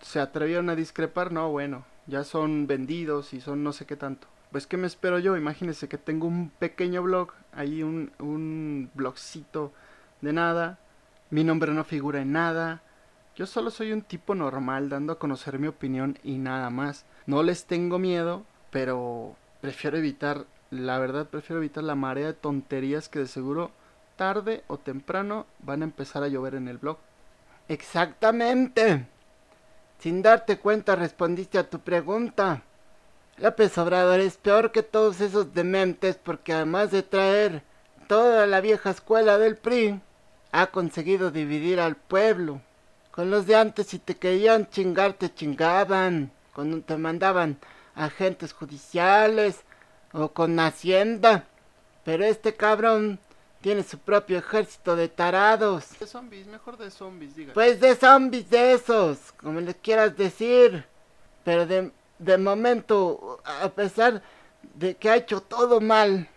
se 0.00 0.20
atrevieron 0.20 0.68
a 0.70 0.76
discrepar, 0.76 1.32
no, 1.32 1.50
bueno, 1.50 1.84
ya 2.06 2.24
son 2.24 2.66
vendidos 2.66 3.34
y 3.34 3.40
son 3.40 3.62
no 3.64 3.72
sé 3.72 3.86
qué 3.86 3.96
tanto. 3.96 4.28
Pues 4.52 4.66
qué 4.66 4.76
me 4.76 4.86
espero 4.86 5.18
yo, 5.18 5.36
imagínense 5.36 5.88
que 5.88 5.98
tengo 5.98 6.26
un 6.26 6.50
pequeño 6.50 7.02
blog, 7.02 7.32
ahí 7.52 7.82
un, 7.82 8.12
un 8.18 8.90
blogcito 8.94 9.72
de 10.20 10.32
nada, 10.32 10.78
mi 11.30 11.42
nombre 11.42 11.72
no 11.72 11.84
figura 11.84 12.22
en 12.22 12.32
nada, 12.32 12.82
yo 13.36 13.46
solo 13.46 13.70
soy 13.70 13.92
un 13.92 14.02
tipo 14.02 14.36
normal 14.36 14.88
dando 14.88 15.12
a 15.12 15.18
conocer 15.18 15.58
mi 15.58 15.66
opinión 15.66 16.18
y 16.22 16.38
nada 16.38 16.70
más. 16.70 17.04
No 17.26 17.42
les 17.42 17.64
tengo 17.64 17.98
miedo, 17.98 18.44
pero 18.70 19.34
prefiero 19.60 19.96
evitar, 19.96 20.44
la 20.70 21.00
verdad 21.00 21.26
prefiero 21.28 21.58
evitar 21.58 21.82
la 21.82 21.96
marea 21.96 22.28
de 22.28 22.34
tonterías 22.34 23.08
que 23.08 23.18
de 23.18 23.26
seguro 23.26 23.72
tarde 24.16 24.62
o 24.68 24.78
temprano 24.78 25.46
van 25.58 25.82
a 25.82 25.86
empezar 25.86 26.22
a 26.22 26.28
llover 26.28 26.54
en 26.54 26.68
el 26.68 26.78
blog. 26.78 26.98
Exactamente. 27.68 29.08
Sin 29.98 30.22
darte 30.22 30.58
cuenta 30.58 30.96
respondiste 30.96 31.58
a 31.58 31.68
tu 31.68 31.80
pregunta. 31.80 32.62
López 33.36 33.76
Obrador 33.78 34.20
es 34.20 34.36
peor 34.36 34.70
que 34.70 34.82
todos 34.82 35.20
esos 35.20 35.54
dementes 35.54 36.16
porque 36.16 36.52
además 36.52 36.90
de 36.90 37.02
traer 37.02 37.62
toda 38.06 38.46
la 38.46 38.60
vieja 38.60 38.90
escuela 38.90 39.38
del 39.38 39.56
PRI, 39.56 40.00
ha 40.52 40.66
conseguido 40.68 41.30
dividir 41.30 41.80
al 41.80 41.96
pueblo. 41.96 42.60
Con 43.10 43.30
los 43.30 43.46
de 43.46 43.56
antes 43.56 43.88
si 43.88 43.98
te 43.98 44.16
querían 44.16 44.68
chingar 44.70 45.14
te 45.14 45.32
chingaban, 45.32 46.30
cuando 46.54 46.80
te 46.80 46.96
mandaban 46.96 47.58
agentes 47.94 48.52
judiciales 48.52 49.60
o 50.12 50.28
con 50.28 50.60
hacienda. 50.60 51.44
Pero 52.04 52.24
este 52.24 52.54
cabrón 52.54 53.18
tiene 53.64 53.82
su 53.82 53.96
propio 53.96 54.36
ejército 54.36 54.94
de 54.94 55.08
tarados. 55.08 55.98
De 55.98 56.06
zombies, 56.06 56.46
mejor 56.46 56.76
de 56.76 56.90
zombies, 56.90 57.34
diga. 57.34 57.54
Pues 57.54 57.80
de 57.80 57.96
zombies 57.96 58.50
de 58.50 58.74
esos, 58.74 59.32
como 59.40 59.58
les 59.58 59.74
quieras 59.76 60.14
decir. 60.18 60.84
Pero 61.44 61.64
de, 61.64 61.90
de 62.18 62.36
momento, 62.36 63.40
a 63.42 63.70
pesar 63.70 64.20
de 64.74 64.94
que 64.96 65.08
ha 65.08 65.16
hecho 65.16 65.40
todo 65.40 65.80
mal, 65.80 66.28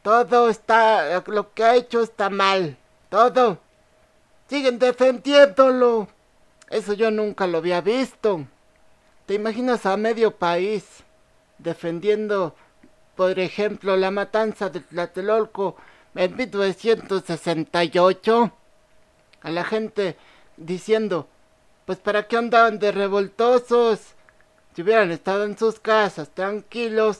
todo 0.00 0.48
está, 0.48 1.22
lo 1.26 1.52
que 1.52 1.64
ha 1.64 1.76
hecho 1.76 2.00
está 2.00 2.30
mal, 2.30 2.78
todo. 3.10 3.58
Siguen 4.48 4.78
defendiéndolo. 4.78 6.08
Eso 6.70 6.94
yo 6.94 7.10
nunca 7.10 7.46
lo 7.46 7.58
había 7.58 7.82
visto. 7.82 8.46
¿Te 9.26 9.34
imaginas 9.34 9.84
a 9.84 9.98
medio 9.98 10.34
país 10.34 10.86
defendiendo, 11.58 12.54
por 13.16 13.38
ejemplo, 13.38 13.98
la 13.98 14.10
matanza 14.10 14.70
de 14.70 14.80
Tlatelolco 14.80 15.76
en 16.14 16.36
1968 16.36 18.52
a 19.42 19.50
la 19.50 19.64
gente 19.64 20.16
diciendo, 20.56 21.28
pues 21.86 21.98
para 21.98 22.26
qué 22.26 22.36
andaban 22.36 22.78
de 22.78 22.92
revoltosos, 22.92 24.14
si 24.74 24.82
hubieran 24.82 25.10
estado 25.10 25.44
en 25.44 25.58
sus 25.58 25.80
casas 25.80 26.30
tranquilos, 26.30 27.18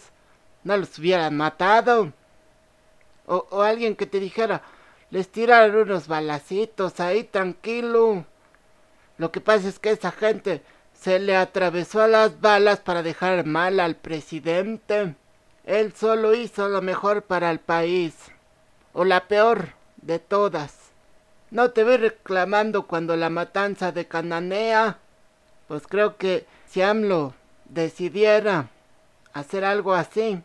no 0.65 0.77
los 0.77 0.99
hubieran 0.99 1.37
matado. 1.37 2.13
O, 3.27 3.47
o 3.51 3.63
alguien 3.63 3.97
que 3.97 4.07
te 4.07 4.21
dijera, 4.21 4.63
les 5.11 5.31
tiraron 5.31 5.89
unos 5.89 6.09
balacitos 6.09 7.01
ahí 7.01 7.25
tranquilo. 7.25 8.25
Lo 9.19 9.33
que 9.33 9.41
pasa 9.41 9.69
es 9.69 9.79
que 9.79 9.91
esa 9.91 10.13
gente 10.13 10.63
se 10.95 11.19
le 11.19 11.37
atravesó 11.37 12.03
a 12.03 12.09
las 12.09 12.41
balas 12.41 12.81
para 12.81 13.03
dejar 13.03 13.47
mal 13.47 13.81
al 13.81 13.97
presidente. 13.97 15.15
Él 15.65 15.93
solo 15.95 16.35
hizo 16.35 16.69
lo 16.69 16.83
mejor 16.83 17.23
para 17.23 17.51
el 17.51 17.59
país, 17.59 18.15
o 18.93 19.05
la 19.05 19.29
peor 19.29 19.71
de 19.97 20.19
todas. 20.19 20.75
No 21.51 21.71
te 21.71 21.85
voy 21.85 21.97
reclamando 21.97 22.87
cuando 22.87 23.17
la 23.17 23.31
matanza 23.31 23.93
de 23.93 24.07
Cananea. 24.07 24.99
Pues 25.69 25.87
creo 25.87 26.17
que 26.17 26.47
si 26.69 26.83
AMLO 26.83 27.35
decidiera 27.69 28.69
hacer 29.33 29.65
algo 29.65 29.95
así, 29.95 30.43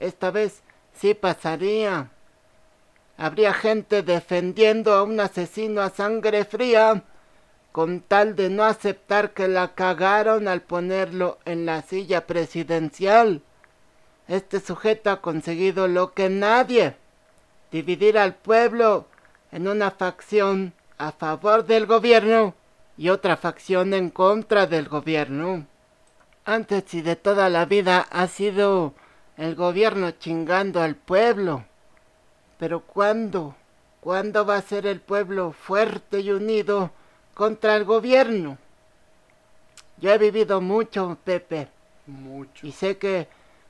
esta 0.00 0.30
vez 0.30 0.62
sí 0.94 1.14
pasaría. 1.14 2.10
Habría 3.16 3.52
gente 3.52 4.02
defendiendo 4.02 4.94
a 4.94 5.02
un 5.02 5.18
asesino 5.18 5.82
a 5.82 5.90
sangre 5.90 6.44
fría 6.44 7.02
con 7.72 8.00
tal 8.00 8.34
de 8.34 8.50
no 8.50 8.64
aceptar 8.64 9.32
que 9.32 9.46
la 9.46 9.74
cagaron 9.74 10.48
al 10.48 10.62
ponerlo 10.62 11.38
en 11.44 11.66
la 11.66 11.82
silla 11.82 12.26
presidencial. 12.26 13.42
Este 14.26 14.60
sujeto 14.60 15.10
ha 15.10 15.20
conseguido 15.20 15.88
lo 15.88 16.12
que 16.12 16.28
nadie, 16.28 16.96
dividir 17.70 18.18
al 18.18 18.34
pueblo 18.34 19.06
en 19.52 19.68
una 19.68 19.90
facción 19.90 20.72
a 20.98 21.12
favor 21.12 21.64
del 21.64 21.86
gobierno 21.86 22.54
y 22.96 23.10
otra 23.10 23.36
facción 23.36 23.94
en 23.94 24.10
contra 24.10 24.66
del 24.66 24.88
gobierno. 24.88 25.66
Antes 26.44 26.94
y 26.94 27.02
de 27.02 27.16
toda 27.16 27.48
la 27.48 27.64
vida 27.64 28.06
ha 28.10 28.26
sido 28.26 28.94
el 29.36 29.54
gobierno 29.54 30.10
chingando 30.12 30.80
al 30.80 30.96
pueblo. 30.96 31.64
Pero 32.58 32.80
¿cuándo? 32.80 33.54
¿Cuándo 34.00 34.44
va 34.44 34.56
a 34.56 34.62
ser 34.62 34.86
el 34.86 35.00
pueblo 35.00 35.52
fuerte 35.52 36.20
y 36.20 36.30
unido 36.30 36.90
contra 37.34 37.76
el 37.76 37.84
gobierno? 37.84 38.58
Yo 39.98 40.12
he 40.12 40.18
vivido 40.18 40.60
mucho, 40.60 41.18
Pepe. 41.24 41.68
Mucho. 42.06 42.66
Y 42.66 42.72
sé 42.72 42.98
que 42.98 43.28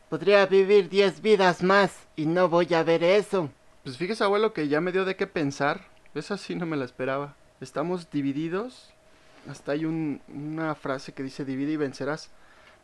podría 0.08 0.46
vivir 0.46 0.88
diez 0.88 1.20
vidas 1.20 1.62
más 1.62 1.92
y 2.16 2.26
no 2.26 2.48
voy 2.48 2.72
a 2.74 2.82
ver 2.82 3.02
eso. 3.02 3.50
Pues 3.88 3.96
fíjese, 3.96 4.22
abuelo, 4.22 4.52
que 4.52 4.68
ya 4.68 4.82
me 4.82 4.92
dio 4.92 5.06
de 5.06 5.16
qué 5.16 5.26
pensar. 5.26 5.80
Esa 6.14 6.36
sí 6.36 6.54
no 6.54 6.66
me 6.66 6.76
la 6.76 6.84
esperaba. 6.84 7.36
Estamos 7.62 8.10
divididos. 8.10 8.90
Hasta 9.48 9.72
hay 9.72 9.86
un- 9.86 10.20
una 10.28 10.74
frase 10.74 11.14
que 11.14 11.22
dice 11.22 11.46
divide 11.46 11.72
y 11.72 11.76
vencerás. 11.78 12.28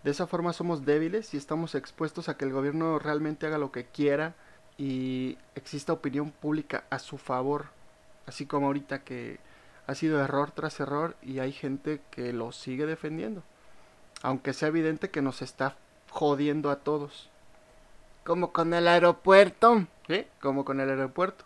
De 0.03 0.11
esa 0.13 0.27
forma 0.27 0.55
somos 0.55 0.87
débiles 0.87 1.35
y 1.35 1.37
estamos 1.37 1.75
expuestos 1.75 2.31
a 2.31 2.39
que 2.39 2.47
el 2.47 2.53
gobierno 2.55 2.99
realmente 2.99 3.47
haga 3.47 3.59
lo 3.59 3.71
que 3.71 3.85
quiera 3.85 4.35
y 4.79 5.37
exista 5.55 5.93
opinión 5.93 6.31
pública 6.31 6.85
a 6.89 6.99
su 6.99 7.19
favor. 7.19 7.67
Así 8.25 8.47
como 8.47 8.69
ahorita 8.69 9.05
que 9.05 9.41
ha 9.87 9.95
sido 9.95 10.25
error 10.25 10.53
tras 10.53 10.81
error 10.81 11.17
y 11.21 11.39
hay 11.39 11.53
gente 11.53 12.01
que 12.13 12.33
lo 12.33 12.51
sigue 12.51 12.87
defendiendo. 12.87 13.43
Aunque 14.23 14.55
sea 14.55 14.69
evidente 14.69 15.11
que 15.11 15.21
nos 15.21 15.43
está 15.43 15.77
jodiendo 16.09 16.71
a 16.71 16.77
todos. 16.77 17.29
Como 18.25 18.53
con 18.53 18.75
el 18.75 18.89
aeropuerto. 18.89 19.87
¿Sí? 20.09 20.27
Como 20.41 20.65
con 20.65 20.81
el 20.81 20.91
aeropuerto. 20.91 21.45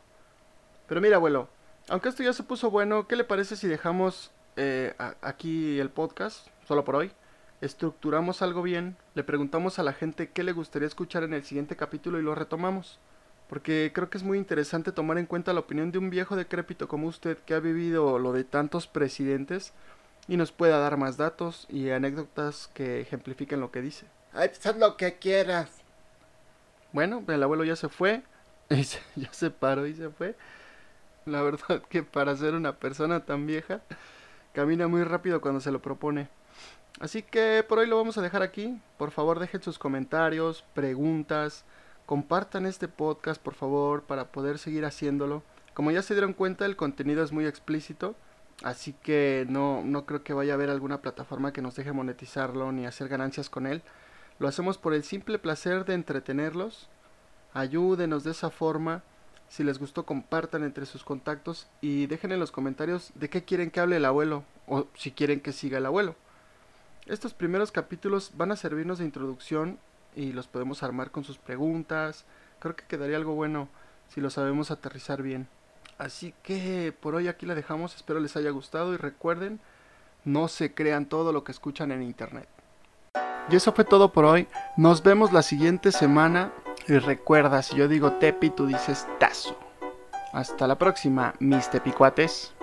Pero 0.86 1.00
mira, 1.00 1.16
abuelo, 1.16 1.48
aunque 1.88 2.08
esto 2.08 2.22
ya 2.22 2.32
se 2.32 2.42
puso 2.42 2.70
bueno, 2.70 3.06
¿qué 3.06 3.16
le 3.16 3.24
parece 3.24 3.56
si 3.56 3.66
dejamos 3.66 4.30
eh, 4.56 4.94
aquí 5.20 5.78
el 5.78 5.90
podcast, 5.90 6.46
solo 6.66 6.84
por 6.84 6.96
hoy? 6.96 7.12
Estructuramos 7.60 8.40
algo 8.42 8.62
bien, 8.62 8.96
le 9.14 9.24
preguntamos 9.24 9.78
a 9.78 9.82
la 9.82 9.92
gente 9.92 10.30
qué 10.30 10.44
le 10.44 10.52
gustaría 10.52 10.86
escuchar 10.86 11.24
en 11.24 11.34
el 11.34 11.44
siguiente 11.44 11.76
capítulo 11.76 12.18
y 12.18 12.22
lo 12.22 12.34
retomamos. 12.34 12.98
Porque 13.48 13.90
creo 13.94 14.10
que 14.10 14.18
es 14.18 14.24
muy 14.24 14.38
interesante 14.38 14.92
tomar 14.92 15.18
en 15.18 15.26
cuenta 15.26 15.52
la 15.52 15.60
opinión 15.60 15.90
de 15.90 15.98
un 15.98 16.10
viejo 16.10 16.36
decrépito 16.36 16.86
como 16.86 17.08
usted 17.08 17.38
que 17.38 17.54
ha 17.54 17.60
vivido 17.60 18.18
lo 18.18 18.32
de 18.32 18.44
tantos 18.44 18.86
presidentes 18.86 19.72
y 20.28 20.36
nos 20.36 20.52
pueda 20.52 20.78
dar 20.78 20.98
más 20.98 21.16
datos 21.16 21.66
y 21.70 21.90
anécdotas 21.90 22.68
que 22.74 23.00
ejemplifiquen 23.00 23.60
lo 23.60 23.70
que 23.70 23.80
dice. 23.80 24.06
Ay, 24.34 24.48
pues 24.48 24.64
haz 24.66 24.76
lo 24.76 24.96
que 24.96 25.18
quieras. 25.18 25.77
Bueno, 26.92 27.22
el 27.28 27.42
abuelo 27.42 27.64
ya 27.64 27.76
se 27.76 27.88
fue. 27.88 28.22
y 28.70 28.84
se- 28.84 29.00
ya 29.16 29.32
se 29.32 29.50
paró 29.50 29.86
y 29.86 29.94
se 29.94 30.10
fue. 30.10 30.36
La 31.26 31.42
verdad 31.42 31.82
que 31.88 32.02
para 32.02 32.36
ser 32.36 32.54
una 32.54 32.76
persona 32.76 33.24
tan 33.24 33.46
vieja, 33.46 33.80
camina 34.54 34.88
muy 34.88 35.04
rápido 35.04 35.40
cuando 35.40 35.60
se 35.60 35.70
lo 35.70 35.80
propone. 35.82 36.28
Así 37.00 37.22
que 37.22 37.64
por 37.68 37.78
hoy 37.78 37.86
lo 37.86 37.96
vamos 37.96 38.18
a 38.18 38.22
dejar 38.22 38.42
aquí. 38.42 38.80
Por 38.96 39.10
favor, 39.10 39.38
dejen 39.38 39.62
sus 39.62 39.78
comentarios, 39.78 40.64
preguntas. 40.74 41.64
Compartan 42.06 42.64
este 42.66 42.88
podcast, 42.88 43.40
por 43.42 43.54
favor, 43.54 44.02
para 44.04 44.32
poder 44.32 44.58
seguir 44.58 44.84
haciéndolo. 44.86 45.42
Como 45.74 45.90
ya 45.90 46.02
se 46.02 46.14
dieron 46.14 46.32
cuenta, 46.32 46.64
el 46.64 46.74
contenido 46.76 47.22
es 47.22 47.30
muy 47.30 47.46
explícito. 47.46 48.16
Así 48.64 48.94
que 48.94 49.46
no, 49.48 49.82
no 49.84 50.06
creo 50.06 50.24
que 50.24 50.32
vaya 50.32 50.52
a 50.52 50.56
haber 50.56 50.70
alguna 50.70 51.00
plataforma 51.02 51.52
que 51.52 51.62
nos 51.62 51.76
deje 51.76 51.92
monetizarlo 51.92 52.72
ni 52.72 52.86
hacer 52.86 53.08
ganancias 53.08 53.48
con 53.50 53.66
él. 53.66 53.82
Lo 54.38 54.46
hacemos 54.46 54.78
por 54.78 54.94
el 54.94 55.02
simple 55.02 55.38
placer 55.38 55.84
de 55.84 55.94
entretenerlos. 55.94 56.88
Ayúdenos 57.54 58.24
de 58.24 58.30
esa 58.30 58.50
forma. 58.50 59.02
Si 59.48 59.64
les 59.64 59.78
gustó, 59.78 60.04
compartan 60.04 60.62
entre 60.62 60.86
sus 60.86 61.02
contactos 61.02 61.66
y 61.80 62.06
dejen 62.06 62.32
en 62.32 62.38
los 62.38 62.52
comentarios 62.52 63.10
de 63.14 63.30
qué 63.30 63.44
quieren 63.44 63.70
que 63.70 63.80
hable 63.80 63.96
el 63.96 64.04
abuelo 64.04 64.44
o 64.66 64.86
si 64.94 65.10
quieren 65.10 65.40
que 65.40 65.52
siga 65.52 65.78
el 65.78 65.86
abuelo. 65.86 66.14
Estos 67.06 67.34
primeros 67.34 67.72
capítulos 67.72 68.32
van 68.36 68.52
a 68.52 68.56
servirnos 68.56 68.98
de 68.98 69.06
introducción 69.06 69.78
y 70.14 70.32
los 70.32 70.46
podemos 70.46 70.82
armar 70.82 71.10
con 71.10 71.24
sus 71.24 71.38
preguntas. 71.38 72.24
Creo 72.60 72.76
que 72.76 72.84
quedaría 72.84 73.16
algo 73.16 73.34
bueno 73.34 73.68
si 74.08 74.20
lo 74.20 74.30
sabemos 74.30 74.70
aterrizar 74.70 75.22
bien. 75.22 75.48
Así 75.96 76.32
que 76.42 76.92
por 77.00 77.14
hoy 77.14 77.26
aquí 77.26 77.46
la 77.46 77.54
dejamos. 77.54 77.96
Espero 77.96 78.20
les 78.20 78.36
haya 78.36 78.50
gustado 78.50 78.94
y 78.94 78.98
recuerden, 78.98 79.58
no 80.24 80.48
se 80.48 80.74
crean 80.74 81.06
todo 81.06 81.32
lo 81.32 81.42
que 81.42 81.52
escuchan 81.52 81.90
en 81.90 82.02
internet. 82.02 82.48
Y 83.50 83.56
eso 83.56 83.72
fue 83.72 83.84
todo 83.84 84.12
por 84.12 84.26
hoy. 84.26 84.46
Nos 84.76 85.02
vemos 85.02 85.32
la 85.32 85.42
siguiente 85.42 85.90
semana. 85.90 86.52
Y 86.86 86.98
recuerda, 86.98 87.62
si 87.62 87.76
yo 87.76 87.88
digo 87.88 88.12
tepi, 88.12 88.50
tú 88.50 88.66
dices 88.66 89.06
tazo. 89.18 89.56
Hasta 90.32 90.66
la 90.66 90.76
próxima, 90.76 91.34
mis 91.38 91.70
tepicuates. 91.70 92.54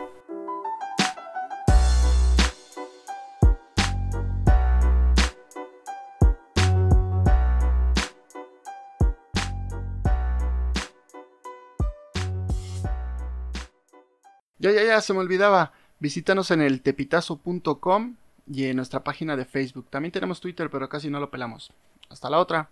Ya, 14.59 14.71
ya, 14.71 14.83
ya, 14.83 15.01
se 15.01 15.13
me 15.13 15.19
olvidaba. 15.19 15.71
Visítanos 15.99 16.51
en 16.51 16.61
el 16.61 16.81
tepitazo.com 16.81 18.15
y 18.47 18.65
en 18.65 18.77
nuestra 18.77 19.03
página 19.03 19.35
de 19.35 19.45
Facebook. 19.45 19.87
También 19.89 20.11
tenemos 20.11 20.39
Twitter, 20.41 20.69
pero 20.69 20.89
casi 20.89 21.09
no 21.09 21.19
lo 21.19 21.31
pelamos. 21.31 21.71
Hasta 22.09 22.29
la 22.29 22.39
otra. 22.39 22.69